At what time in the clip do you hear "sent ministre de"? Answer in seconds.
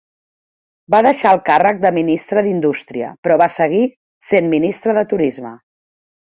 4.33-5.07